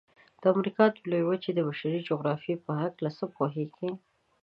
د 0.41 0.43
امریکا 0.55 0.85
د 0.91 0.95
لویې 1.11 1.27
وچې 1.27 1.51
د 1.55 1.59
بشري 1.67 1.99
جغرافیې 2.09 2.55
په 2.65 2.71
هلکه 2.81 3.07
څه 3.17 3.25
پوهیږئ؟ 3.35 3.91